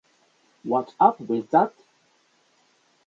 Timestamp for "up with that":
0.99-1.73